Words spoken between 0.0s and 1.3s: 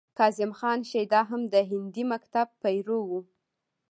کاظم خان شیدا